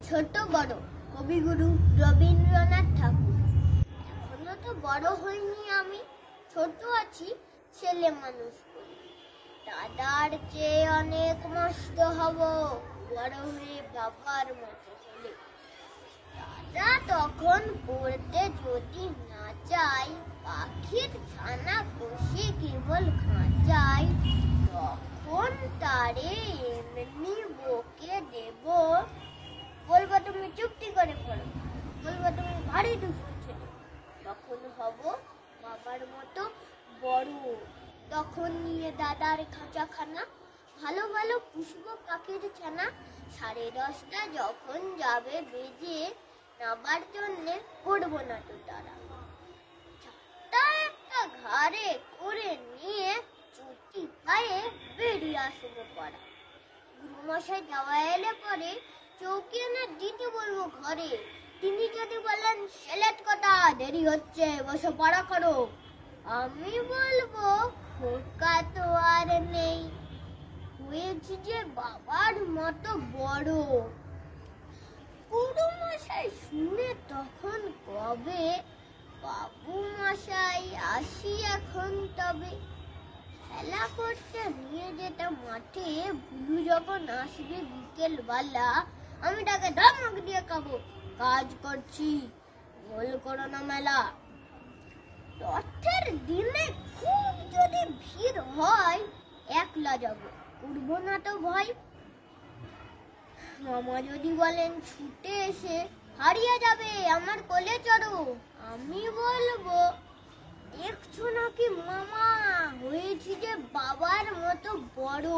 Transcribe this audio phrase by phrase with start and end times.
[0.00, 0.74] ছোট বড়
[1.14, 1.68] কবিগুরু
[2.00, 3.36] রবীন্দ্রনাথ ঠাকুর।
[4.14, 6.00] এখনও তো বড় হইনি আমি,
[6.52, 7.28] ছোট আছি
[7.76, 8.54] ছেলে মানুষ
[9.66, 12.38] দাদার চেয়ে অনেক মস্ত হব,
[13.10, 15.32] বড় হয়ে বাবার মতো হলে।
[16.36, 20.08] দাদা তখন পড়তে যদি না চাই
[20.44, 24.08] পাখির ছানা বসে কেবল খাঁচায়,
[24.66, 25.52] তখন
[25.82, 26.32] তারে
[26.74, 28.64] এমনি বকে দেব
[29.90, 31.46] বলব তুমি চুক্তি করে পড়ো।
[32.04, 33.66] বলব, তুমি ভারী দুষ্টু ছেলে।
[34.24, 35.00] তখন হব
[35.62, 36.42] বাবার মতো
[37.00, 37.30] বড়।
[38.10, 40.26] তখন নিয়ে দাদার খাঁচাখানা।
[40.82, 42.86] ভালো ভালো পুষবো পাখির ছানা।
[43.38, 46.14] সাড়ে দশটা যখন যাবে বেজে
[46.60, 48.94] নাবার জন্যে পড়ব না তো তারা।
[50.86, 53.14] একটা ঘাড়ে করে নিয়ে
[53.56, 56.18] চুটি পায়ে বেরিয়ে আসব পাড়া।
[57.00, 58.80] গুরুমশাই যাওয়া এলে পরে
[59.20, 61.10] চৌকি এনে দিতে বলব ঘরে।
[61.60, 65.68] তিনি যদি বলেন সেলেট কথা দেরি হচ্ছে, বসে, পড়া করো।
[66.24, 67.34] আমি বলব
[67.98, 69.78] খোকা তো আর নেই।
[70.80, 73.52] হয়েছি যে বাবার মতো বড়।
[75.30, 78.62] গুরু মশাই শুনে তখন কবে
[79.22, 82.52] বাবু মশাই আসি এখন তবে।
[83.48, 88.68] খেলা করতে নিয়ে যেটা মাঠে ভুলু যখন আসবে বিকেল বেলা
[89.24, 90.66] আমি তাকে ধমক দিয়ে খাব
[91.22, 92.10] কাজ করছি
[92.88, 93.98] গোল করো না মেলা।
[95.42, 96.64] রথের দিনে
[96.96, 99.00] খুব যদি ভিড় হয়,
[99.62, 100.20] একলা যাব
[100.66, 101.70] উঠবো না তো ভয়।
[103.64, 105.76] মামা যদি বলেন ছুটে এসে
[106.20, 108.14] হারিয়ে যাবে আমার কোলে চড়ো,
[108.72, 109.66] আমি বলব,
[110.74, 112.28] দেখছ নাকি মামা,
[112.82, 115.28] হয়েছি যে বাবার মতো বড়।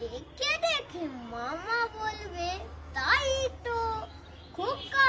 [0.00, 1.02] দেখে দেখে
[1.34, 2.48] মামা বলবে
[2.96, 3.30] তাই
[3.66, 3.78] তো
[4.56, 5.08] খোকা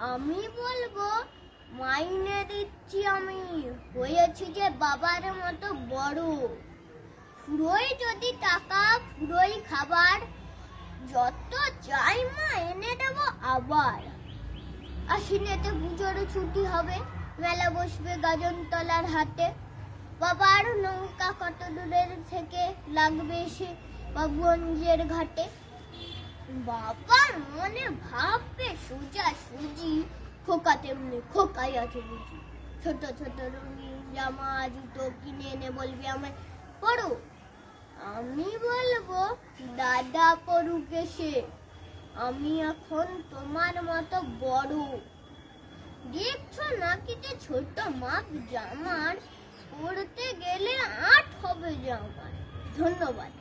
[0.00, 1.24] আমি বলব,
[1.70, 6.22] মাইনে দিচ্ছি আমি। হয়েছি যে বাবার মতো বড়।
[7.46, 10.20] ফুরোই যদি টাকা ফুরোই খাবার।
[11.12, 11.52] যত
[11.82, 14.02] চাই মা, এনে দেবো আবার।
[15.08, 16.98] আশ্বিনেতে পুজোর ছুটি হবে।
[17.38, 19.52] মেলা বসবে গাজনতলার হাতে।
[20.18, 23.74] বাবার নৌকা কত দূরের থেকে লাগবে সে
[24.14, 25.63] বাবুগঞ্জের ঘাটে।
[26.48, 27.20] বাবা
[27.54, 30.04] মনে ভাববে, সোজা সুজি,
[30.46, 32.38] খোকা তেমনি খোকাই আছে বুঝি।
[32.82, 36.34] ছোট ছোট রঙিন জামা জুতো কিনে এনে বলবি আমায়।
[36.80, 37.10] পড়ো,
[38.14, 39.36] আমি বলব,
[39.76, 41.42] দাদা পড়ুক এসে
[42.14, 44.74] আমি এখন তোমার মতো বড়।
[46.12, 49.16] দেখছ নাকি যে ছোট মাপ জামার
[49.70, 50.74] পড়তে গেলে
[51.14, 52.32] আট হবে জামার
[52.78, 53.32] ধন্যবাদ।